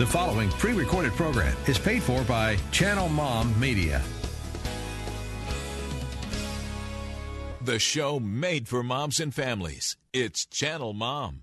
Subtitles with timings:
[0.00, 4.00] The following pre recorded program is paid for by Channel Mom Media.
[7.60, 9.98] The show made for moms and families.
[10.14, 11.42] It's Channel Mom.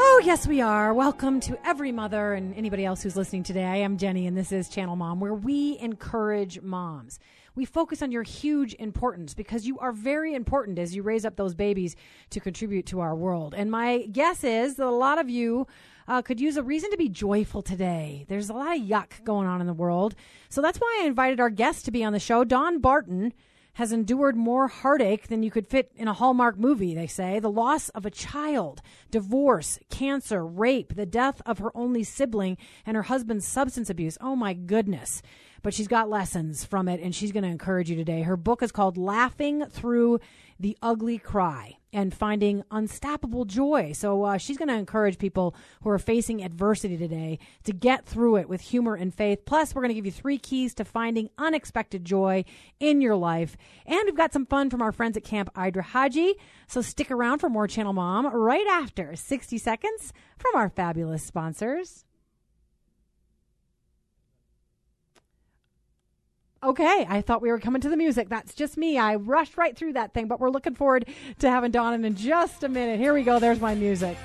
[0.00, 0.94] Oh, yes, we are.
[0.94, 3.64] Welcome to every mother and anybody else who's listening today.
[3.64, 7.18] I am Jenny, and this is Channel Mom, where we encourage moms.
[7.56, 11.34] We focus on your huge importance because you are very important as you raise up
[11.34, 11.96] those babies
[12.30, 13.54] to contribute to our world.
[13.56, 15.66] And my guess is that a lot of you
[16.06, 18.24] uh, could use a reason to be joyful today.
[18.28, 20.14] There's a lot of yuck going on in the world.
[20.48, 23.32] So that's why I invited our guest to be on the show, Dawn Barton
[23.78, 27.38] has endured more heartache than you could fit in a Hallmark movie, they say.
[27.38, 32.96] The loss of a child, divorce, cancer, rape, the death of her only sibling, and
[32.96, 34.18] her husband's substance abuse.
[34.20, 35.22] Oh my goodness.
[35.62, 38.22] But she's got lessons from it, and she's going to encourage you today.
[38.22, 40.18] Her book is called Laughing Through
[40.58, 43.92] the Ugly Cry and finding unstoppable joy.
[43.92, 48.36] So uh, she's going to encourage people who are facing adversity today to get through
[48.36, 49.44] it with humor and faith.
[49.44, 52.44] Plus, we're going to give you three keys to finding unexpected joy
[52.80, 53.56] in your life.
[53.86, 56.34] And we've got some fun from our friends at Camp Idrahaje.
[56.66, 62.04] So stick around for more Channel Mom right after 60 seconds from our fabulous sponsors.
[66.60, 68.28] Okay, I thought we were coming to the music.
[68.28, 68.98] That's just me.
[68.98, 71.06] I rushed right through that thing, but we're looking forward
[71.38, 72.98] to having in, in just a minute.
[72.98, 73.38] Here we go.
[73.38, 74.16] There's my music.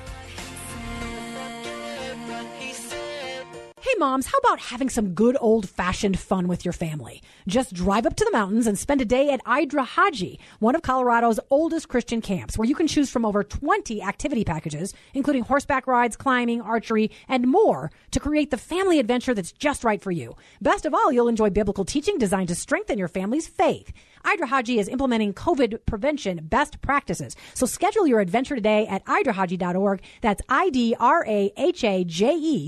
[3.94, 7.22] Hey moms, how about having some good old fashioned fun with your family?
[7.48, 11.40] Just drive up to the mountains and spend a day at Idrahaje, one of Colorado's
[11.52, 16.16] oldest Christian camps, where you can choose from over 20 activity packages, including horseback rides,
[16.16, 20.36] climbing, archery, and more to create the family adventure that's just right for you.
[20.60, 23.94] Best of all, you'll enjoy biblical teaching designed to strengthen your family's faith.
[24.26, 27.36] Idrahaje is implementing COVID prevention best practices.
[27.54, 30.02] So schedule your adventure today at idrahaje.org.
[30.22, 31.10] That's I-D-R-A-H-A-J-E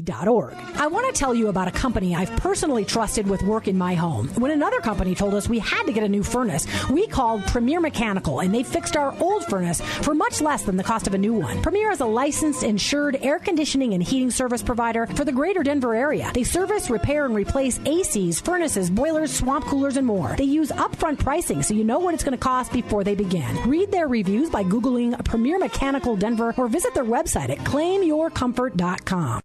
[0.01, 0.53] dot org.
[0.75, 3.95] I want to tell you about a company I've personally trusted with work in my
[3.95, 4.27] home.
[4.35, 7.79] When another company told us we had to get a new furnace, we called Premier
[7.79, 11.17] Mechanical and they fixed our old furnace for much less than the cost of a
[11.17, 11.61] new one.
[11.61, 15.95] Premier is a licensed, insured air conditioning and heating service provider for the greater Denver
[15.95, 16.31] area.
[16.33, 20.35] They service, repair, and replace ACs, furnaces, boilers, swamp coolers, and more.
[20.37, 23.56] They use upfront pricing so you know what it's going to cost before they begin.
[23.69, 29.41] Read their reviews by Googling Premier Mechanical Denver or visit their website at claimyourcomfort.com.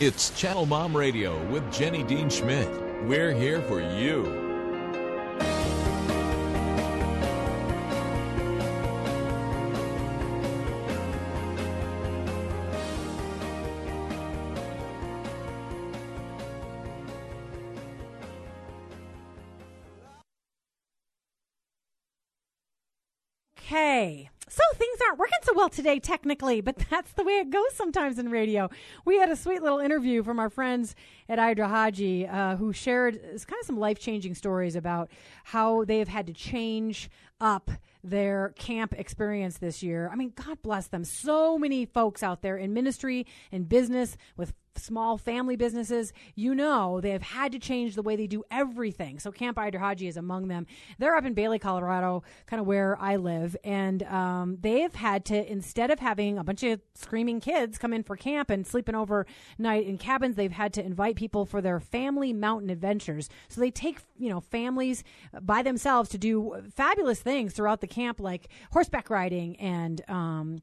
[0.00, 2.68] It's Channel Mom Radio with Jenny Dean Schmidt.
[3.04, 4.47] We're here for you.
[23.68, 24.30] Okay.
[24.48, 28.18] So things aren't working so well today, technically, but that's the way it goes sometimes
[28.18, 28.70] in radio.
[29.04, 30.94] We had a sweet little interview from our friends
[31.28, 35.10] at Idrahaje uh, who shared kind of some life changing stories about
[35.44, 37.10] how they have had to change
[37.42, 37.70] up
[38.02, 40.08] their camp experience this year.
[40.10, 41.04] I mean, God bless them.
[41.04, 47.00] So many folks out there in ministry and business with small family businesses, you know,
[47.00, 49.18] they have had to change the way they do everything.
[49.18, 50.66] So Camp Idrahaje is among them.
[50.98, 55.24] They're up in Bailey, Colorado, kind of where I live, and um, they have had
[55.26, 58.94] to instead of having a bunch of screaming kids come in for camp and sleeping
[58.94, 63.28] overnight in cabins, they've had to invite people for their family mountain adventures.
[63.48, 65.04] So they take you know families
[65.42, 70.02] by themselves to do fabulous things throughout the camp, like horseback riding and.
[70.08, 70.62] Um,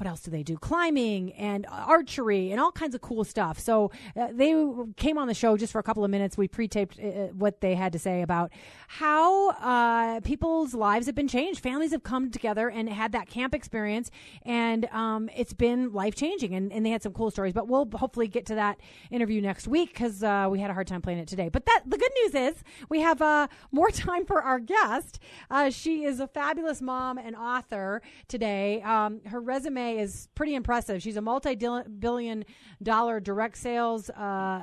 [0.00, 0.56] what else do they do?
[0.56, 3.58] Climbing and archery and all kinds of cool stuff.
[3.58, 4.54] So uh, they
[4.96, 6.38] came on the show just for a couple of minutes.
[6.38, 8.50] We pre-taped uh, what they had to say about
[8.88, 11.60] how uh, people's lives have been changed.
[11.60, 14.10] Families have come together and had that camp experience,
[14.42, 16.54] and um, it's been life changing.
[16.54, 17.52] And, and, they had some cool stories.
[17.52, 18.80] But we'll hopefully get to that
[19.10, 21.50] interview next week because uh, we had a hard time playing it today.
[21.50, 25.18] But that the good news is we have uh, more time for our guest.
[25.50, 28.80] Uh, she is a fabulous mom and author today.
[28.80, 31.02] Um, her resume is pretty impressive.
[31.02, 32.44] She's a multi-billion
[32.82, 34.62] dollar direct sales uh,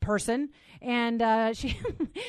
[0.00, 0.50] person,
[0.80, 1.76] and uh, she.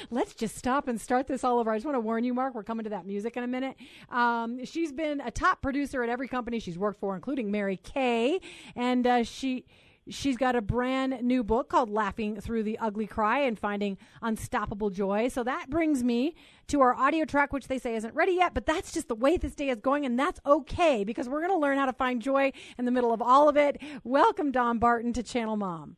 [0.10, 1.72] let's just stop and start this all over.
[1.72, 2.56] I just want to warn you, Mark.
[2.56, 3.76] We're coming to that music in a minute.
[4.10, 8.40] Um, she's been a top producer at every company she's worked for, including Mary Kay,
[8.76, 9.66] and uh, she
[10.10, 14.90] She's got a brand new book called Laughing Through the Ugly Cry and Finding Unstoppable
[14.90, 15.28] Joy.
[15.28, 16.36] So that brings me
[16.68, 19.38] to our audio track, which they say isn't ready yet, but that's just the way
[19.38, 22.22] this day is going, and that's okay because we're going to learn how to find
[22.22, 23.82] joy in the middle of all of it.
[24.04, 25.98] Welcome, Dawn Barton, to Channel Mom.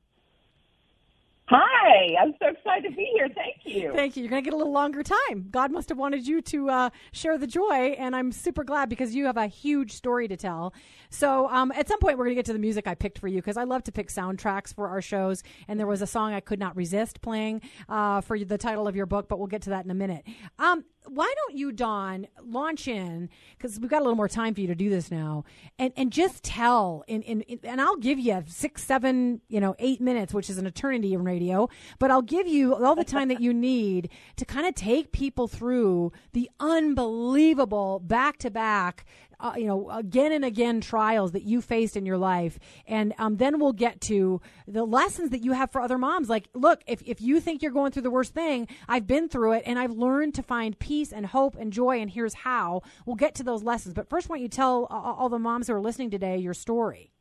[1.52, 3.28] Hi, I'm so excited to be here.
[3.28, 3.92] Thank you.
[3.92, 4.22] Thank you.
[4.22, 5.48] You're going to get a little longer time.
[5.50, 9.16] God must have wanted you to uh, share the joy, and I'm super glad because
[9.16, 10.76] you have a huge story to tell.
[11.10, 13.28] So, um, at some point, we're going to get to the music I picked for
[13.28, 16.34] you because I love to pick soundtracks for our shows, and there was a song
[16.36, 19.64] I could not resist playing uh, for the title of your book, but we'll get
[19.64, 20.28] to that in a minute.
[20.60, 24.62] Um, why don't you, Dawn, launch in because we've got a little more time for
[24.62, 25.44] you to do this now,
[25.78, 29.76] and and just tell in, in, in, and I'll give you six, seven, you know,
[29.80, 31.70] eight minutes, which is an eternity in radio,
[32.00, 35.48] but I'll give you all the time that you need to kind of take people
[35.48, 39.06] through the unbelievable back to back
[39.40, 42.60] uh, you know, again and again trials that you faced in your life.
[42.88, 46.30] And um, then we'll get to the lessons that you have for other moms.
[46.30, 49.54] Like, look, if, if you think you're going through the worst thing, I've been through
[49.54, 52.00] it and I've learned to find peace and hope and joy.
[52.00, 52.82] And here's how.
[53.06, 53.94] We'll get to those lessons.
[53.94, 56.54] But first, why don't you tell uh, all the moms who are listening today your
[56.54, 57.12] story?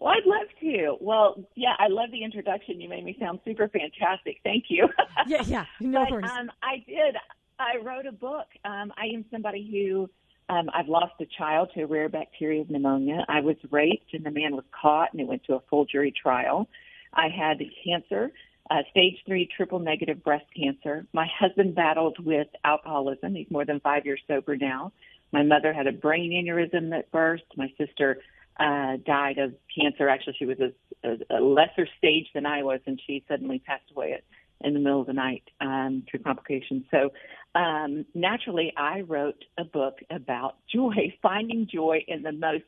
[0.00, 0.96] Well, I'd love to.
[1.00, 2.80] Well, yeah, I love the introduction.
[2.80, 4.36] You made me sound super fantastic.
[4.44, 4.88] Thank you.
[5.26, 6.30] yeah, yeah, no but, worries.
[6.30, 7.16] Um, I did.
[7.58, 8.46] I wrote a book.
[8.64, 10.08] Um, I am somebody who
[10.48, 13.24] um, I've lost a child to a rare bacteria pneumonia.
[13.28, 16.12] I was raped, and the man was caught, and it went to a full jury
[16.12, 16.68] trial.
[17.12, 18.30] I had cancer,
[18.70, 21.06] uh, stage three triple negative breast cancer.
[21.12, 23.34] My husband battled with alcoholism.
[23.34, 24.92] He's more than five years sober now.
[25.32, 27.44] My mother had a brain aneurysm that burst.
[27.56, 28.18] My sister
[28.58, 30.08] uh, died of cancer.
[30.08, 33.90] Actually, she was a, a, a lesser stage than I was, and she suddenly passed
[33.94, 34.22] away at,
[34.60, 36.84] in the middle of the night um, through complications.
[36.90, 37.10] So
[37.54, 42.64] um, naturally, I wrote a book about joy, finding joy in the most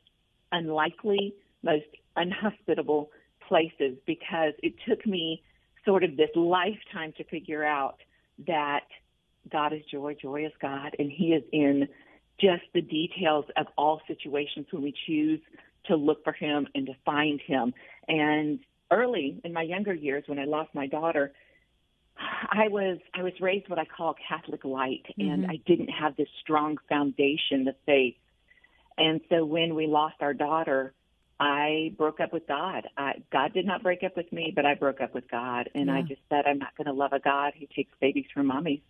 [0.52, 1.86] unlikely, most
[2.16, 3.10] unhospitable
[3.48, 5.42] places, because it took me
[5.84, 7.98] sort of this lifetime to figure out
[8.46, 8.84] that
[9.50, 11.88] God is joy, joy is God, and He is in
[12.40, 15.40] just the details of all situations when we choose
[15.86, 17.72] to look for Him and to find Him.
[18.08, 18.60] And
[18.90, 21.32] early in my younger years, when I lost my daughter,
[22.20, 25.50] I was I was raised what I call Catholic light, and mm-hmm.
[25.50, 28.16] I didn't have this strong foundation of faith.
[28.98, 30.92] And so when we lost our daughter,
[31.38, 32.86] I broke up with God.
[32.98, 35.86] I, God did not break up with me, but I broke up with God, and
[35.86, 35.94] yeah.
[35.94, 38.82] I just said I'm not going to love a God who takes babies from mommies.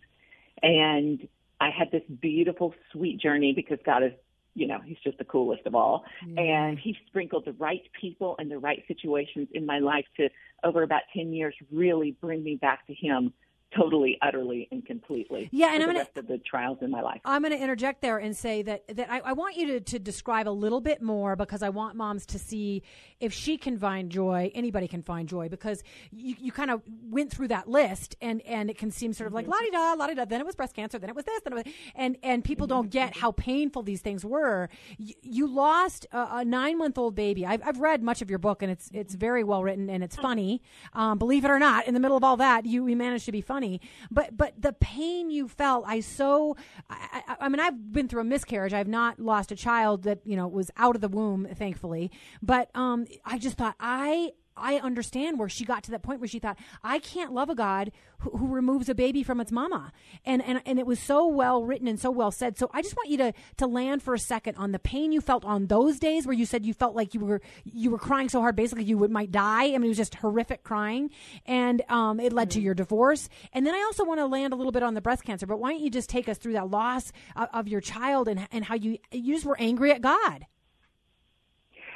[0.61, 1.27] And
[1.61, 4.11] I had this beautiful, sweet journey because God is
[4.55, 6.03] you know, he's just the coolest of all.
[6.37, 10.29] And he sprinkled the right people and the right situations in my life to,
[10.63, 13.33] over about 10 years, really bring me back to him
[13.75, 15.49] totally, utterly, and completely.
[15.51, 17.21] Yeah, and I'm the gonna, rest of the trials in my life.
[17.25, 19.99] I'm going to interject there and say that that I, I want you to, to
[19.99, 22.83] describe a little bit more because I want moms to see
[23.19, 27.31] if she can find joy, anybody can find joy because you, you kind of went
[27.31, 29.51] through that list and and it can seem sort of like mm-hmm.
[29.51, 30.25] la di da la di da.
[30.25, 32.67] Then it was breast cancer, then it was this, then it was, and and people
[32.67, 32.75] mm-hmm.
[32.75, 33.21] don't get mm-hmm.
[33.21, 34.69] how painful these things were.
[34.97, 37.45] You, you lost a, a nine month old baby.
[37.45, 40.15] I've, I've read much of your book and it's it's very well written and it's
[40.15, 40.61] funny.
[40.93, 43.31] Um, believe it or not, in the middle of all that, you, you managed to
[43.31, 46.55] be funny funny, but but the pain you felt, I so,
[46.89, 48.73] I, I, I mean, I've been through a miscarriage.
[48.73, 52.11] I've not lost a child that you know was out of the womb, thankfully.
[52.41, 56.27] But um, I just thought I I understand where she got to that point where
[56.27, 59.93] she thought, I can't love a God who, who, removes a baby from its mama.
[60.25, 62.57] And, and, and it was so well written and so well said.
[62.57, 65.21] So I just want you to, to land for a second on the pain you
[65.21, 68.29] felt on those days where you said you felt like you were, you were crying
[68.29, 69.65] so hard, basically you would, might die.
[69.65, 71.09] I mean, it was just horrific crying.
[71.45, 72.59] And, um, it led mm-hmm.
[72.59, 73.29] to your divorce.
[73.53, 75.59] And then I also want to land a little bit on the breast cancer, but
[75.59, 78.65] why don't you just take us through that loss of, of your child and, and
[78.65, 80.45] how you, you just were angry at God?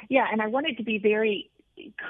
[0.08, 1.50] Yeah, and I wanted to be very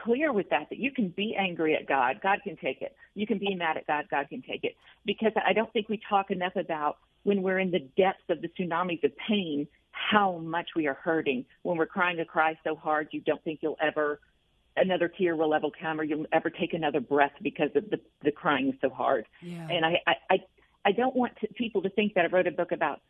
[0.04, 2.20] clear with that that you can be angry at God.
[2.22, 2.94] God can take it.
[3.14, 4.04] You can be mad at God.
[4.10, 4.76] God can take it.
[5.04, 8.48] Because I don't think we talk enough about when we're in the depths of the
[8.48, 11.44] tsunamis of pain, how much we are hurting.
[11.62, 14.20] When we're crying a cry so hard, you don't think you'll ever,
[14.76, 18.30] another tear will ever come or you'll ever take another breath because of the, the
[18.30, 19.26] crying is so hard.
[19.42, 19.66] Yeah.
[19.68, 20.36] And I, I, I,
[20.84, 23.00] I don't want to, people to think that I wrote a book about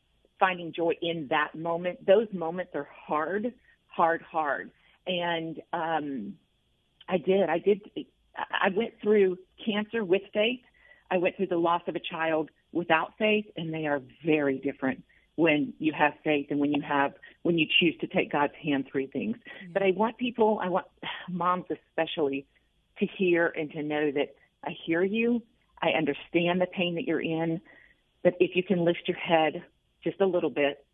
[0.40, 2.06] finding joy in that moment.
[2.06, 3.52] Those moments are hard,
[3.88, 4.70] hard, hard.
[5.06, 6.34] And, um,
[7.08, 7.48] I did.
[7.48, 7.82] I did.
[8.36, 10.60] I went through cancer with faith.
[11.10, 15.02] I went through the loss of a child without faith, and they are very different
[15.36, 18.86] when you have faith and when you have when you choose to take God's hand
[18.90, 19.36] through things.
[19.72, 20.86] But I want people, I want
[21.28, 22.46] moms especially,
[22.98, 24.34] to hear and to know that
[24.64, 25.42] I hear you.
[25.80, 27.60] I understand the pain that you're in,
[28.24, 29.62] but if you can lift your head
[30.02, 30.84] just a little bit,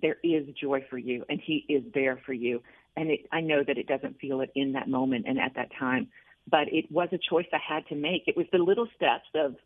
[0.00, 2.62] there is joy for you, and He is there for you.
[2.96, 5.70] And it, I know that it doesn't feel it in that moment and at that
[5.78, 6.08] time,
[6.48, 8.24] but it was a choice I had to make.
[8.26, 9.56] It was the little steps of,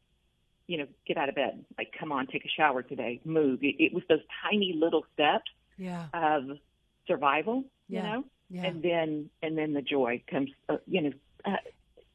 [0.66, 3.62] you know, get out of bed, like come on, take a shower today, move.
[3.62, 6.06] It, it was those tiny little steps Yeah.
[6.12, 6.58] of
[7.06, 7.98] survival, Yeah.
[7.98, 8.64] you know, Yeah.
[8.66, 11.12] and then and then the joy comes, uh, you know,
[11.44, 11.56] uh,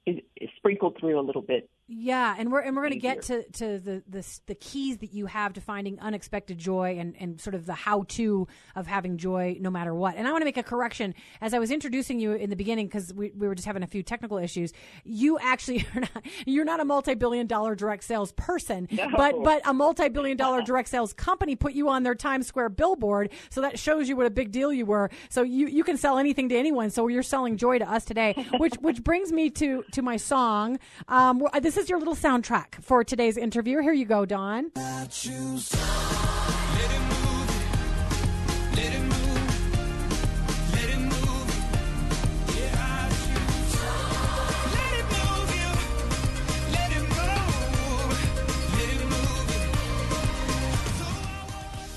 [0.05, 1.69] is, is sprinkled through a little bit.
[1.91, 5.11] Yeah, and we're and we're going to get to to the, the the keys that
[5.11, 9.17] you have to finding unexpected joy and and sort of the how to of having
[9.17, 10.15] joy no matter what.
[10.15, 12.85] And I want to make a correction as I was introducing you in the beginning
[12.85, 14.71] because we, we were just having a few technical issues.
[15.03, 19.63] You actually are not you're not a multi billion dollar direct sales person, but but
[19.65, 23.61] a multi billion dollar direct sales company put you on their Times Square billboard, so
[23.61, 25.09] that shows you what a big deal you were.
[25.29, 26.91] So you you can sell anything to anyone.
[26.91, 30.77] So you're selling joy to us today, which which brings me to to my song.
[31.07, 33.79] Um, this is your little soundtrack for today's interview.
[33.79, 34.71] Here you go, Dawn.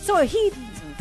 [0.03, 0.53] So he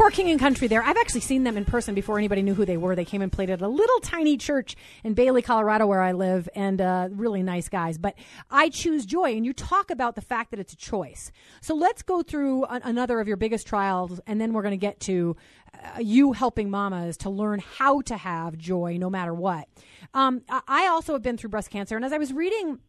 [0.01, 0.81] for King and Country there.
[0.81, 2.96] I've actually seen them in person before anybody knew who they were.
[2.96, 6.50] They came and played at a little tiny church in Bailey, Colorado, where I live,
[6.55, 8.00] and uh, really nice guys.
[8.00, 8.15] But
[8.50, 11.31] I choose joy, and you talk about the fact that it's a choice.
[11.62, 14.77] So let's go through a- another of your biggest trials, and then we're going to
[14.77, 15.36] get to
[15.75, 19.67] uh, you helping mamas to learn how to have joy no matter what.
[20.15, 22.79] Um, I I also have been through breast cancer, and as I was reading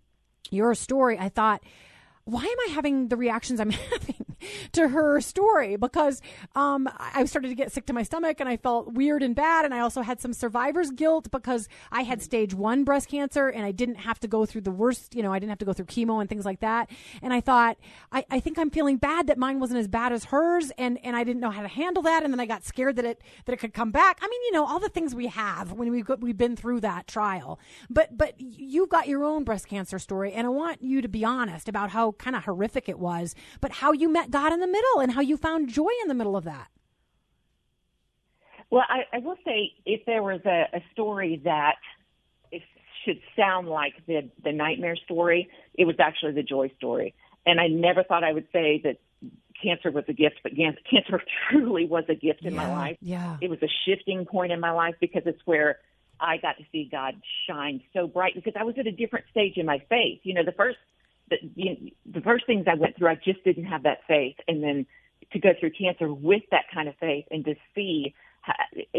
[0.50, 1.62] your story, I thought,
[2.24, 4.26] why am I having the reactions I'm having
[4.72, 5.76] to her story?
[5.76, 6.20] Because
[6.54, 9.64] um, I started to get sick to my stomach and I felt weird and bad.
[9.64, 13.64] And I also had some survivor's guilt because I had stage one breast cancer and
[13.64, 15.72] I didn't have to go through the worst, you know, I didn't have to go
[15.72, 16.90] through chemo and things like that.
[17.22, 17.76] And I thought,
[18.12, 20.70] I, I think I'm feeling bad that mine wasn't as bad as hers.
[20.78, 22.22] And, and I didn't know how to handle that.
[22.22, 24.18] And then I got scared that it, that it could come back.
[24.22, 26.80] I mean, you know, all the things we have when we've, got, we've been through
[26.80, 27.58] that trial.
[27.90, 30.32] But, but you've got your own breast cancer story.
[30.32, 33.72] And I want you to be honest about how kind of horrific it was, but
[33.72, 36.36] how you met God in the middle and how you found joy in the middle
[36.36, 36.68] of that.
[38.70, 41.76] Well, I, I will say if there was a, a story that
[42.50, 42.62] it
[43.04, 47.14] should sound like the the nightmare story, it was actually the joy story.
[47.44, 48.98] And I never thought I would say that
[49.62, 52.96] cancer was a gift, but cancer truly was a gift in my life.
[53.00, 53.36] yeah.
[53.40, 55.78] It was a shifting point in my life because it's where
[56.18, 59.56] I got to see God shine so bright because I was at a different stage
[59.56, 60.20] in my faith.
[60.22, 60.78] You know, the first
[61.32, 64.62] the, the, the first things I went through, I just didn't have that faith, and
[64.62, 64.86] then
[65.32, 68.54] to go through cancer with that kind of faith and to see how,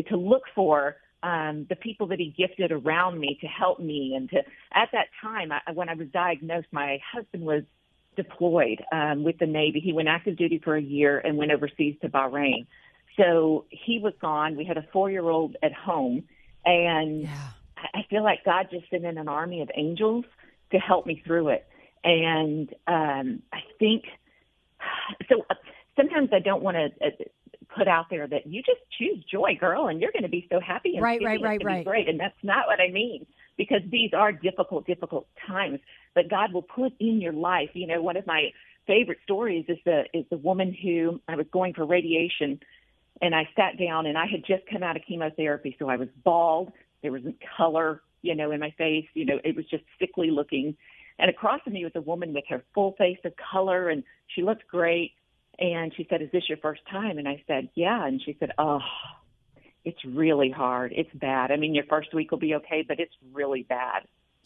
[0.09, 4.29] to look for um, the people that he gifted around me to help me and
[4.31, 4.37] to
[4.73, 7.63] at that time I, when I was diagnosed, my husband was
[8.15, 9.79] deployed um, with the Navy.
[9.79, 12.65] He went active duty for a year and went overseas to Bahrain.
[13.17, 14.57] So he was gone.
[14.57, 16.23] We had a four year old at home,
[16.65, 17.49] and Yeah.
[17.77, 20.25] I I feel like God just sent in an army of angels
[20.71, 21.67] to help me through it.
[22.03, 24.05] And um, I think
[25.29, 25.45] so.
[25.49, 25.55] Uh,
[25.95, 27.09] sometimes I don't want to uh,
[27.75, 30.59] put out there that you just choose joy, girl, and you're going to be so
[30.59, 30.93] happy.
[30.95, 31.85] And Right, right, right, right.
[31.85, 33.25] Great, and that's not what I mean
[33.57, 35.79] because these are difficult, difficult times.
[36.15, 37.69] But God will put in your life.
[37.73, 38.49] You know, one of my
[38.87, 42.59] favorite stories is the is the woman who I was going for radiation,
[43.21, 46.09] and I sat down, and I had just come out of chemotherapy, so I was
[46.23, 46.71] bald.
[47.01, 49.05] There wasn't color, you know, in my face.
[49.13, 50.77] You know, it was just sickly looking.
[51.19, 54.41] And across from me was a woman with her full face of color, and she
[54.41, 55.11] looked great.
[55.59, 58.51] And she said, "Is this your first time?" And I said, "Yeah." And she said,
[58.57, 58.79] "Oh,
[59.85, 60.93] it's really hard.
[60.95, 61.51] It's bad.
[61.51, 64.03] I mean, your first week will be okay, but it's really bad."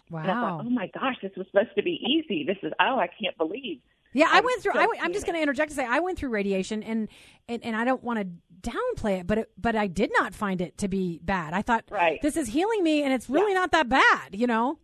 [0.09, 0.61] And I thought, Wow.
[0.65, 2.43] "Oh my gosh, this was supposed to be easy.
[2.43, 3.79] This is oh, I can't believe."
[4.13, 4.73] Yeah, I I'm went through.
[4.73, 7.07] so I, I'm just going to interject to say I went through radiation, and
[7.47, 10.59] and, and I don't want to downplay it, but it, but I did not find
[10.59, 11.53] it to be bad.
[11.53, 12.21] I thought Right.
[12.21, 14.79] this is healing me, and it's really not that bad, you know.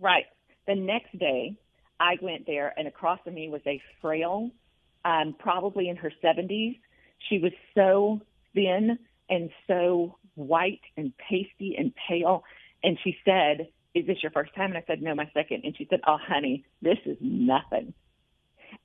[0.00, 0.24] Right.
[0.66, 1.56] The next day,
[2.00, 4.50] I went there, and across from me was a frail,
[5.04, 6.78] um, probably in her 70s.
[7.28, 8.20] She was so
[8.54, 12.44] thin and so white and pasty and pale.
[12.82, 14.70] And she said, Is this your first time?
[14.70, 15.62] And I said, No, my second.
[15.64, 17.94] And she said, Oh, honey, this is nothing.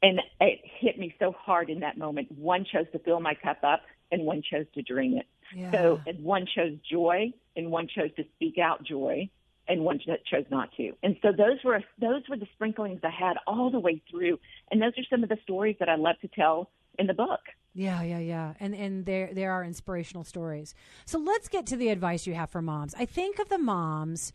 [0.02, 2.32] And it hit me so hard in that moment.
[2.32, 5.26] One chose to fill my cup up, and one chose to drain it.
[5.56, 5.72] Yeah.
[5.72, 9.30] So, and one chose joy, and one chose to speak out joy,
[9.72, 10.92] and one cho- chose not to.
[11.02, 14.38] And so those were those were the sprinklings I had all the way through,
[14.70, 17.40] and those are some of the stories that I love to tell in the book.
[17.74, 18.54] Yeah, yeah, yeah.
[18.60, 20.76] And and there there are inspirational stories.
[21.06, 22.94] So let's get to the advice you have for moms.
[22.98, 24.34] I think of the moms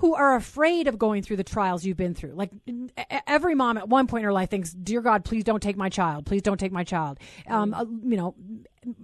[0.00, 2.32] who are afraid of going through the trials you've been through.
[2.32, 2.50] Like
[3.26, 5.88] every mom at one point in her life thinks, "Dear God, please don't take my
[5.88, 6.26] child.
[6.26, 8.34] Please don't take my child." Um, uh, you know,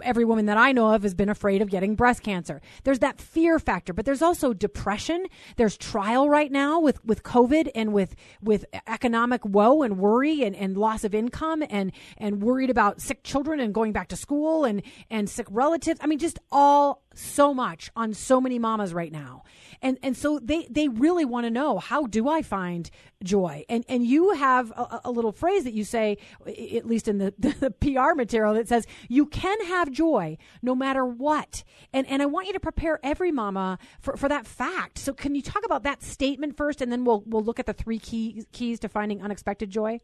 [0.03, 2.61] every woman that I know of has been afraid of getting breast cancer.
[2.85, 5.27] There's that fear factor, but there's also depression.
[5.57, 10.55] There's trial right now with, with COVID and with, with economic woe and worry and,
[10.55, 14.65] and loss of income and, and worried about sick children and going back to school
[14.65, 16.01] and, and sick relatives.
[16.03, 19.43] I mean, just all so much on so many mamas right now.
[19.81, 22.91] And and so they they really want to know how do I find
[23.23, 23.65] joy?
[23.69, 27.35] And and you have a, a little phrase that you say at least in the,
[27.39, 31.65] the, PR material that says you can have joy no matter what.
[31.93, 34.99] And and I want you to prepare every mama for, for that fact.
[34.99, 37.73] So can you talk about that statement first and then we'll we'll look at the
[37.73, 40.01] three key, keys to finding unexpected joy?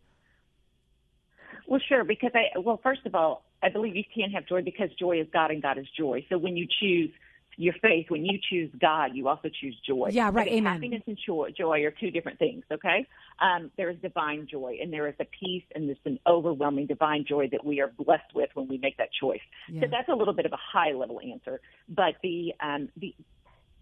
[1.66, 4.88] Well, sure, because I well, first of all, I believe you can have joy because
[4.98, 6.24] joy is God and God is joy.
[6.28, 7.10] So when you choose
[7.58, 10.10] your faith, when you choose God, you also choose joy.
[10.12, 10.46] Yeah, right.
[10.46, 10.74] Amen.
[10.74, 12.62] Happiness and joy, joy are two different things.
[12.72, 13.04] Okay,
[13.40, 17.24] um, there is divine joy, and there is a peace and there's an overwhelming divine
[17.28, 19.40] joy that we are blessed with when we make that choice.
[19.68, 19.82] Yeah.
[19.82, 21.60] So that's a little bit of a high level answer.
[21.88, 23.12] But the um, the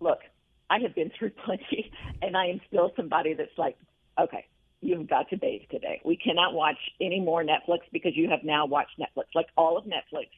[0.00, 0.21] look,
[0.71, 1.92] I have been through plenty,
[2.23, 3.76] and I am still somebody that's like,
[4.18, 4.47] okay,
[4.80, 6.00] you've got to bathe today.
[6.02, 9.85] We cannot watch any more Netflix because you have now watched Netflix, like all of
[9.85, 10.28] Netflix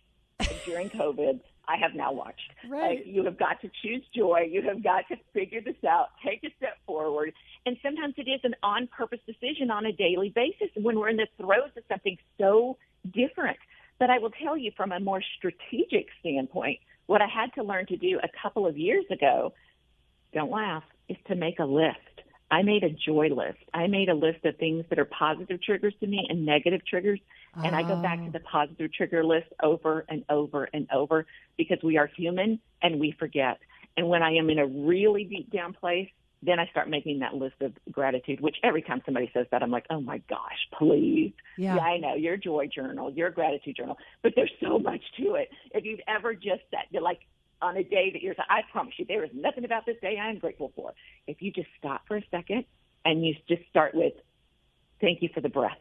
[0.65, 1.39] during COVID.
[1.69, 2.51] I have now watched.
[2.69, 2.99] Right.
[2.99, 4.49] Uh, you have got to choose joy.
[4.51, 6.09] You have got to figure this out.
[6.27, 7.33] Take a step forward.
[7.67, 11.19] And sometimes it is an on purpose decision on a daily basis when we're in
[11.19, 12.79] the throes of something so
[13.13, 13.59] different.
[13.99, 17.87] But I will tell you from a more strategic standpoint, what I had to learn
[17.87, 19.53] to do a couple of years ago,
[20.33, 21.99] don't laugh, is to make a list.
[22.51, 23.59] I made a joy list.
[23.75, 27.21] I made a list of things that are positive triggers to me and negative triggers.
[27.63, 28.31] And I go back to oh.
[28.31, 31.27] the positive trigger list over and over and over
[31.57, 33.59] because we are human and we forget.
[33.97, 36.09] And when I am in a really deep down place,
[36.43, 39.73] then I start making that list of gratitude, which every time somebody says that, I'm
[39.73, 41.33] like, oh my gosh, please.
[41.57, 41.79] Yeah.
[41.79, 45.49] I know your joy journal, your gratitude journal, but there's so much to it.
[45.73, 47.21] If you've ever just sat, you're like,
[47.61, 50.31] on a day that you're, I promise you, there is nothing about this day I
[50.31, 50.93] am grateful for.
[51.27, 52.65] If you just stop for a second
[53.05, 54.13] and you just start with,
[55.01, 55.79] thank you for the breath.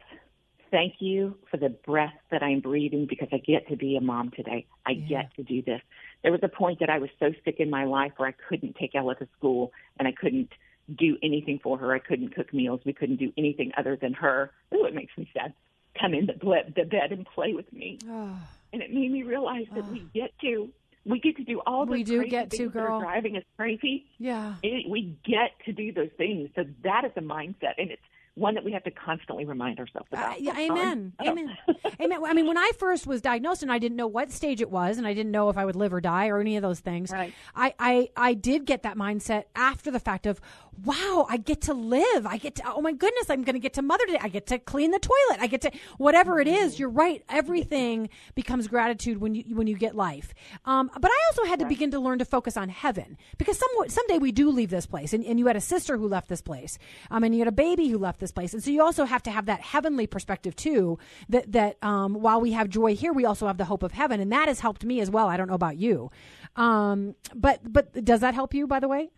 [0.70, 4.30] Thank you for the breath that I'm breathing because I get to be a mom
[4.32, 4.66] today.
[4.84, 5.22] I Yeah.
[5.22, 5.80] get to do this.
[6.22, 8.76] There was a point that I was so sick in my life where I couldn't
[8.76, 10.52] take Ella to school and I couldn't
[10.94, 11.94] do anything for her.
[11.94, 12.80] I couldn't cook meals.
[12.84, 14.50] We couldn't do anything other than her.
[14.74, 15.54] Ooh, it makes me sad.
[15.98, 17.98] Come in the, the bed and play with me.
[18.08, 18.36] Oh,
[18.70, 20.68] And it made me realize that we get to
[21.08, 23.00] we get to do all those We do crazy get to, things that are girl.
[23.00, 24.06] driving us crazy.
[24.18, 24.54] yeah.
[24.62, 26.50] It, we get to do those things.
[26.54, 28.02] So that is a mindset, and it's
[28.38, 30.40] one that we have to constantly remind ourselves Uh, about.
[30.40, 30.78] yeah, all the time.
[30.78, 31.12] amen.
[31.18, 31.24] Oh.
[31.30, 31.56] Amen.
[32.00, 32.20] amen.
[32.24, 34.98] I mean, when I first was diagnosed and I didn't know what stage it was
[34.98, 37.10] and I didn't know if I would live or die or any of those things,
[37.10, 37.32] Right.
[37.54, 40.40] I, I, I did get that mindset after the fact of,
[40.84, 42.24] wow, I get to live.
[42.26, 44.20] I get to, oh my goodness, I'm going to get to mother today.
[44.22, 45.40] I get to clean the toilet.
[45.40, 47.22] I get to, whatever it is, you're right.
[47.28, 50.34] Everything becomes gratitude when you, when you get life.
[50.64, 53.88] Um, but I also had to begin to learn to focus on heaven because some,
[53.88, 56.42] someday we do leave this place and, and you had a sister who left this
[56.42, 56.78] place.
[57.10, 58.52] Um, and you had a baby who left this place.
[58.52, 62.40] And so you also have to have that heavenly perspective too, that, that, um, while
[62.40, 64.20] we have joy here, we also have the hope of heaven.
[64.20, 65.28] And that has helped me as well.
[65.28, 66.10] I don't know about you.
[66.56, 69.10] Um, but, but does that help you, by the way?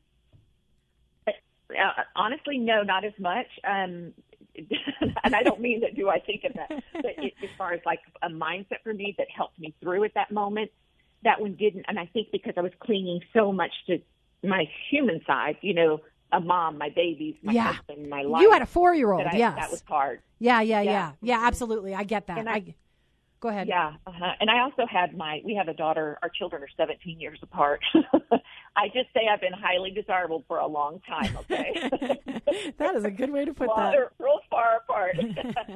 [1.26, 3.46] Uh, honestly, no, not as much.
[3.64, 4.12] Um,
[5.24, 5.94] and I don't mean that.
[5.94, 6.82] Do I think of that?
[6.92, 10.14] But it, as far as like a mindset for me that helped me through at
[10.14, 10.70] that moment,
[11.24, 11.84] that one didn't.
[11.88, 13.98] And I think because I was clinging so much to
[14.42, 16.00] my human side, you know,
[16.32, 17.72] a mom, my babies, my Yeah.
[17.72, 18.42] husband, my life.
[18.42, 19.56] You had a four year old, yes.
[19.56, 20.20] that was hard.
[20.38, 21.12] yeah, yeah, yeah, Yeah.
[21.22, 21.94] yeah, absolutely.
[21.94, 22.38] I get that.
[22.38, 22.74] And I, I-
[23.40, 23.68] go ahead.
[23.68, 24.32] Yeah, uh-huh.
[24.40, 25.40] and I also had my.
[25.44, 26.18] We have a daughter.
[26.22, 27.80] Our children are 17 years apart.
[28.76, 31.36] I just say I've been highly desirable for a long time.
[31.38, 31.72] Okay,
[32.78, 33.90] that is a good way to put well, that.
[33.92, 35.16] they're real far apart.
[35.34, 35.66] but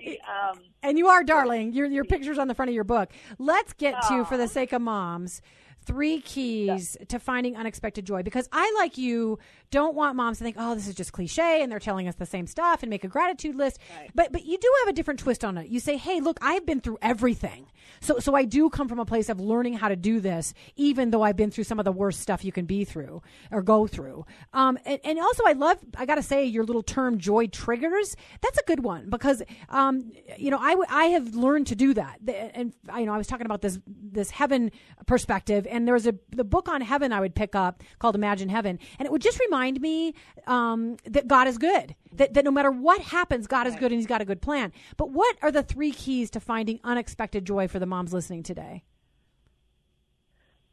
[0.00, 1.72] the, um, And you are, darling.
[1.72, 3.10] Your your picture's on the front of your book.
[3.38, 5.42] Let's get to, for the sake of moms,
[5.84, 8.22] three keys to finding unexpected joy.
[8.22, 9.38] Because I, like you,
[9.74, 12.26] don't want moms to think, oh, this is just cliche, and they're telling us the
[12.26, 13.78] same stuff, and make a gratitude list.
[14.14, 15.68] But but you do have a different twist on it.
[15.68, 17.66] You say, hey, look, I've been through everything.
[18.00, 21.10] So so I do come from a place of learning how to do this, even
[21.10, 23.86] though I've been through some of the worst stuff you can be through or go
[23.86, 24.24] through.
[24.52, 28.16] Um, and, and also, I love, I got to say, your little term joy triggers.
[28.42, 31.94] That's a good one because, um, you know, I, w- I have learned to do
[31.94, 32.20] that.
[32.54, 34.70] And, I- you know, I was talking about this, this heaven
[35.06, 38.48] perspective and there was a, the book on heaven I would pick up called Imagine
[38.48, 38.78] Heaven.
[38.98, 40.14] And it would just remind me,
[40.46, 44.00] um, that God is good, that, that no matter what happens, God is good and
[44.00, 44.72] he's got a good plan.
[44.96, 48.84] But what are the three keys to finding unexpected joy for the moms listening today?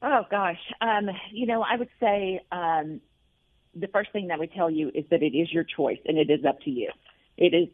[0.01, 3.01] oh gosh, um, you know, I would say um,
[3.75, 6.29] the first thing that would tell you is that it is your choice and it
[6.29, 6.89] is up to you.
[7.37, 7.69] It is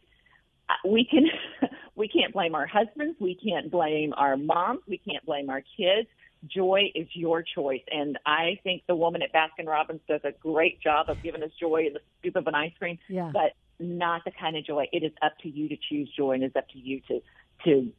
[0.70, 1.26] uh, we can
[1.96, 6.08] we can't blame our husbands, we can't blame our moms, we can't blame our kids.
[6.46, 10.80] Joy is your choice, and I think the woman at Baskin Robbins does a great
[10.82, 13.00] job of giving us joy in the scoop of an ice cream.
[13.08, 13.32] Yeah.
[13.34, 14.88] But not the kind of joy.
[14.92, 17.22] It is up to you to choose joy, and it's up to you to
[17.66, 17.92] to.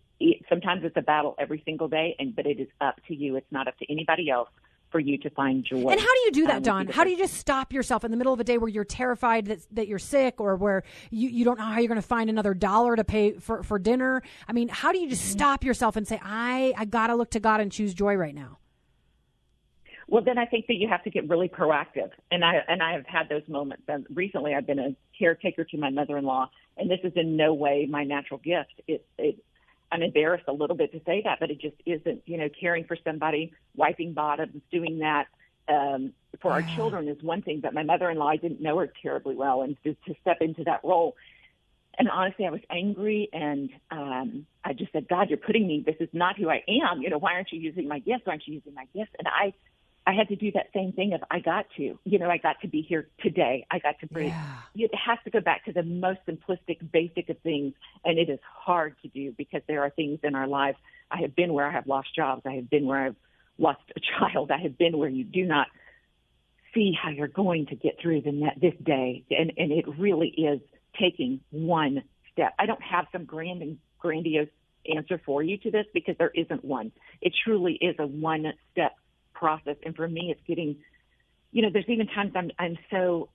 [0.48, 3.36] Sometimes it's a battle every single day, and but it is up to you.
[3.36, 4.48] It's not up to anybody else
[4.90, 5.88] for you to find joy.
[5.88, 6.86] And how do you do that, Um, Dawn?
[6.88, 9.46] How do you just stop yourself in the middle of a day where you're terrified
[9.46, 12.30] that, that you're sick or where you, you don't know how you're going to find
[12.30, 14.22] another dollar to pay for, for dinner?
[14.46, 17.30] I mean, how do you just stop yourself and say, I, I got to look
[17.32, 18.58] to God and choose joy right now?
[20.10, 22.92] Well, then I think that you have to get really proactive, and I and I
[22.94, 23.82] have had those moments.
[23.88, 26.48] And recently, I've been a caretaker to my mother-in-law,
[26.78, 28.80] and this is in no way my natural gift.
[28.86, 29.44] It, it
[29.90, 32.22] I'm embarrassed a little bit to say that, but it just isn't.
[32.26, 35.26] You know, caring for somebody, wiping bottoms, doing that
[35.68, 37.60] um, for our children is one thing.
[37.60, 40.80] But my mother-in-law, I didn't know her terribly well, and to, to step into that
[40.84, 41.16] role.
[41.98, 45.82] And honestly, I was angry, and um, I just said, "God, you're putting me.
[45.84, 47.02] This is not who I am.
[47.02, 48.22] You know, why aren't you using my gifts?
[48.24, 49.52] Why aren't you using my gifts?" And I
[50.08, 52.62] I had to do that same thing of I got to, you know, I got
[52.62, 53.66] to be here today.
[53.70, 54.32] I got to bring.
[54.74, 57.74] It has to go back to the most simplistic, basic of things,
[58.06, 60.78] and it is hard to do because there are things in our lives.
[61.10, 62.40] I have been where I have lost jobs.
[62.46, 63.16] I have been where I've
[63.58, 64.50] lost a child.
[64.50, 65.66] I have been where you do not
[66.72, 70.28] see how you're going to get through the net this day, and and it really
[70.28, 70.60] is
[70.98, 72.54] taking one step.
[72.58, 74.48] I don't have some grand and grandiose
[74.90, 76.92] answer for you to this because there isn't one.
[77.20, 78.92] It truly is a one step
[79.38, 79.76] process.
[79.84, 80.76] And for me, it's getting,
[81.52, 83.28] you know, there's even times I'm I'm so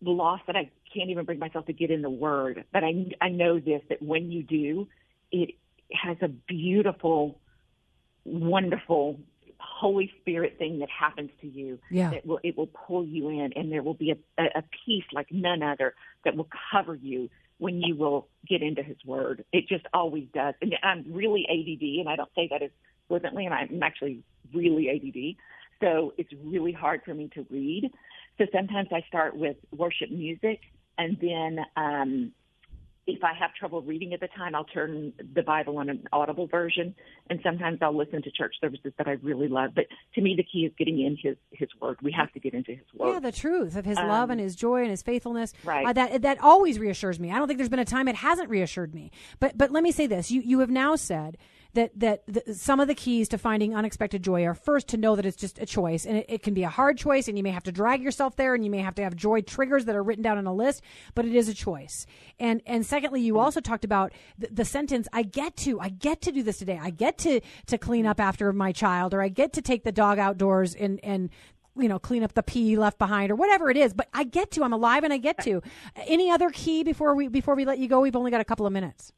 [0.00, 2.64] lost that I can't even bring myself to get in the word.
[2.72, 4.88] But I I know this that when you do,
[5.32, 5.54] it
[5.92, 7.38] has a beautiful,
[8.24, 9.20] wonderful
[9.58, 11.78] Holy Spirit thing that happens to you.
[11.90, 12.10] Yeah.
[12.10, 15.04] That will it will pull you in, and there will be a, a, a peace
[15.12, 19.44] like none other that will cover you when you will get into His Word.
[19.52, 20.54] It just always does.
[20.60, 22.70] And I'm really ADD, and I don't say that as
[23.14, 25.36] flippantly, and I'm actually really ADD.
[25.80, 27.92] So it's really hard for me to read.
[28.38, 30.60] So sometimes I start with worship music,
[30.98, 32.32] and then um,
[33.06, 36.48] if I have trouble reading at the time, I'll turn the Bible on an audible
[36.48, 36.96] version,
[37.30, 39.70] and sometimes I'll listen to church services that I really love.
[39.76, 39.84] But
[40.16, 41.98] to me, the key is getting in His His Word.
[42.02, 43.12] We have to get into His Word.
[43.12, 45.52] Yeah, the truth of his love and his joy and his faithfulness.
[45.62, 45.86] Right.
[45.86, 47.30] Uh, that that always reassures me.
[47.30, 49.12] I don't think there's been a time it hasn't reassured me.
[49.38, 51.36] But but let me say this: you you have now said
[51.74, 55.16] that that the, some of the keys to finding unexpected joy are first to know
[55.16, 57.44] that it's just a choice, and it, it can be a hard choice, and you
[57.44, 59.94] may have to drag yourself there, and you may have to have joy triggers that
[59.94, 60.82] are written down on a list,
[61.14, 62.06] but it is a choice.
[62.38, 66.22] And and secondly, you also talked about the, the sentence: "I get to, I get
[66.22, 66.78] to do this today.
[66.80, 69.92] I get to to clean up after my child, or I get to take the
[69.92, 71.30] dog outdoors and and."
[71.76, 73.92] you know, clean up the pee left behind or whatever it is.
[73.92, 74.62] But I get to.
[74.62, 75.60] I'm alive and I get to.
[76.06, 78.00] Any other key before we before we let you go?
[78.00, 79.12] We've only got a couple of minutes.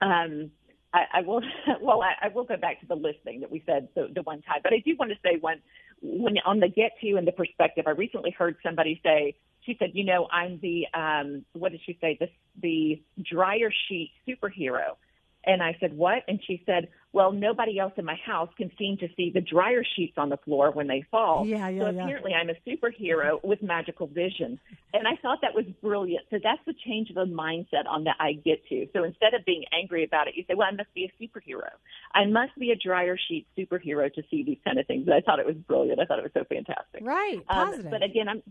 [0.00, 0.50] Um,
[0.92, 1.42] I, I will.
[1.80, 4.22] Well, I, I will go back to the list thing that we said the, the
[4.22, 5.60] one time, but I do want to say when,
[6.00, 7.84] when on the get to and the perspective.
[7.86, 9.34] I recently heard somebody say.
[9.62, 12.16] She said, "You know, I'm the um, what did she say?
[12.20, 12.28] The
[12.62, 14.96] the dryer sheet superhero."
[15.44, 18.98] And I said, "What?" And she said, "Well, nobody else in my house can seem
[18.98, 21.46] to see the dryer sheets on the floor when they fall.
[21.46, 22.02] Yeah, yeah, so yeah.
[22.02, 24.60] apparently, I'm a superhero with magical vision."
[24.92, 26.26] And I thought that was brilliant.
[26.30, 28.86] So that's the change of the mindset on that I get to.
[28.92, 31.70] So instead of being angry about it, you say, "Well, I must be a superhero.
[32.12, 35.22] I must be a dryer sheet superhero to see these kind of things." And I
[35.22, 35.98] thought it was brilliant.
[36.00, 37.00] I thought it was so fantastic.
[37.02, 37.90] Right, Um, positive.
[37.90, 38.42] but again, I'm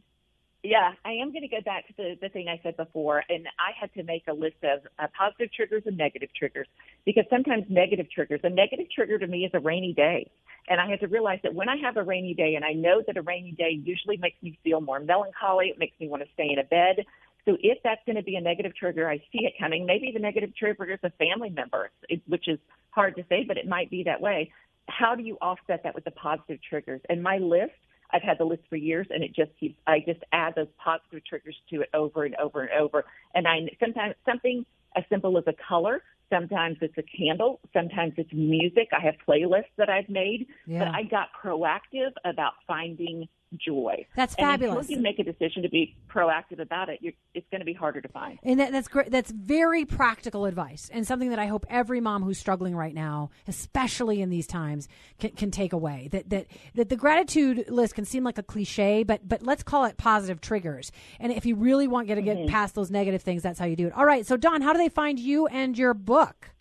[0.66, 3.48] yeah, I am going to go back to the, the thing I said before, and
[3.60, 6.68] I had to make a list of uh, positive triggers and negative triggers
[7.06, 10.30] because sometimes negative triggers, a negative trigger to me is a rainy day.
[10.68, 13.04] And I had to realize that when I have a rainy day, and I know
[13.06, 16.30] that a rainy day usually makes me feel more melancholy, it makes me want to
[16.34, 17.06] stay in a bed.
[17.46, 19.86] So if that's going to be a negative trigger, I see it coming.
[19.86, 21.92] Maybe the negative trigger is a family member,
[22.28, 22.58] which is
[22.90, 24.52] hard to say, but it might be that way.
[24.88, 27.02] How do you offset that with the positive triggers?
[27.10, 27.74] And my list
[28.12, 29.76] I've had the list for years, and it just keeps.
[29.88, 33.06] I just add those positive triggers to it over and over and over.
[33.34, 34.66] And I sometimes something
[34.96, 36.04] as simple as a color.
[36.32, 37.60] Sometimes it's a candle.
[37.72, 38.88] Sometimes it's music.
[38.92, 40.80] I have playlists that I've made, Yeah.
[40.80, 43.28] but I got proactive about finding
[43.64, 44.06] joy.
[44.16, 44.88] That's and fabulous.
[44.88, 47.74] Until you make a decision to be proactive about it, you're, it's going to be
[47.74, 48.40] harder to find.
[48.44, 49.12] And that, that's great.
[49.12, 53.30] That's very practical advice, and something that I hope every mom who's struggling right now,
[53.48, 54.88] especially in these times,
[55.20, 56.10] can, can take away.
[56.12, 59.86] That that that the gratitude list can seem like a cliche, but but let's call
[59.86, 60.92] it positive triggers.
[61.20, 62.50] And if you really want to get mm-hmm.
[62.50, 63.94] past those negative things, that's how you do it.
[63.94, 64.26] All right.
[64.26, 66.55] So Dawn, how do they find you and your book?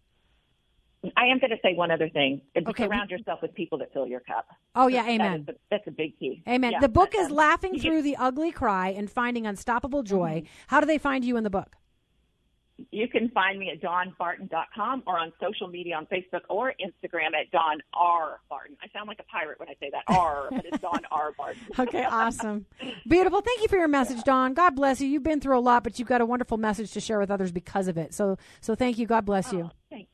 [1.16, 2.40] I am going to say one other thing.
[2.56, 2.84] Okay.
[2.84, 4.46] Surround yourself with people that fill your cup.
[4.74, 5.40] Oh yeah, That amen.
[5.42, 6.42] is a, that's a big key.
[6.48, 6.72] Amen.
[6.72, 6.80] Yeah.
[6.80, 10.44] The book is Um, Laughing Through the Ugly Cry and Finding Unstoppable Joy.
[10.68, 11.76] How do they find you in the book?
[12.90, 17.50] you can find me at dawnbarton.com or on social media on Facebook or Instagram at
[17.52, 18.40] Dawn R.
[18.48, 18.76] Barton.
[18.82, 21.32] I sound like a pirate when I say that R, but it's Dawn R.
[21.36, 21.60] Barton.
[21.78, 22.66] okay, awesome.
[23.06, 23.40] Beautiful.
[23.42, 24.54] Thank you for your message, Dawn.
[24.54, 25.06] God bless you.
[25.08, 27.52] You've been through a lot, but you've got a wonderful message to share with others
[27.52, 28.12] because of it.
[28.12, 29.06] So so thank you.
[29.06, 29.52] God bless.
[29.52, 30.08] Oh, thank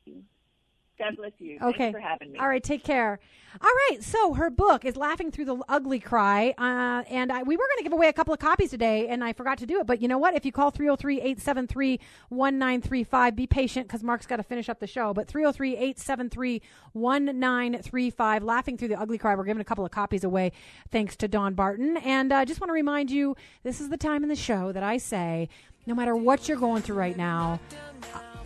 [1.01, 1.57] God bless you.
[1.61, 1.91] Okay.
[1.91, 2.39] Thanks for having me.
[2.39, 3.19] All right, take care.
[3.59, 6.53] All right, so her book is Laughing Through the Ugly Cry.
[6.57, 9.23] Uh, and I, we were going to give away a couple of copies today, and
[9.23, 9.87] I forgot to do it.
[9.87, 10.35] But you know what?
[10.35, 14.87] If you call 303 873 1935, be patient because Mark's got to finish up the
[14.87, 15.13] show.
[15.13, 16.61] But 303 873
[16.93, 19.35] 1935, Laughing Through the Ugly Cry.
[19.35, 20.53] We're giving a couple of copies away
[20.89, 21.97] thanks to Dawn Barton.
[21.97, 24.71] And I uh, just want to remind you this is the time in the show
[24.71, 25.49] that I say
[25.85, 27.59] no matter what you're going through right now,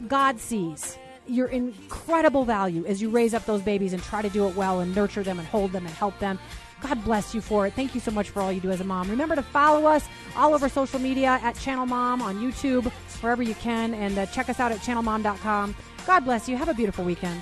[0.07, 4.47] God sees your incredible value as you raise up those babies and try to do
[4.47, 6.39] it well and nurture them and hold them and help them.
[6.81, 7.73] God bless you for it.
[7.73, 9.09] Thank you so much for all you do as a mom.
[9.09, 13.55] Remember to follow us all over social media at Channel Mom on YouTube, wherever you
[13.55, 15.75] can, and uh, check us out at channelmom.com.
[16.05, 16.57] God bless you.
[16.57, 17.41] Have a beautiful weekend.